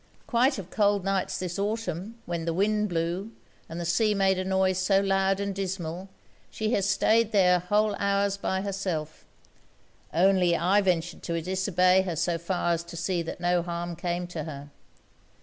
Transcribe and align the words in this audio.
Quite 0.25 0.57
of 0.57 0.71
cold 0.71 1.03
nights 1.05 1.37
this 1.37 1.59
Autumn, 1.59 2.17
when 2.25 2.45
the 2.45 2.55
wind 2.55 2.89
blew, 2.89 3.31
and 3.69 3.79
the 3.79 3.85
sea 3.85 4.15
made 4.15 4.39
a 4.39 4.43
noise 4.43 4.79
so 4.79 4.99
loud 4.99 5.39
and 5.39 5.53
dismal, 5.53 6.09
she 6.49 6.71
has 6.71 6.89
staid 6.89 7.31
there 7.31 7.59
whole 7.59 7.93
hours 7.99 8.35
by 8.35 8.61
herself; 8.61 9.25
only 10.11 10.55
I 10.57 10.81
ventured 10.81 11.21
to 11.21 11.39
disobey 11.39 12.01
her 12.01 12.15
so 12.15 12.39
far 12.39 12.73
as 12.73 12.83
to 12.85 12.97
see 12.97 13.21
that 13.21 13.39
no 13.39 13.61
harm 13.61 13.95
came 13.95 14.25
to 14.29 14.45
her. 14.45 14.71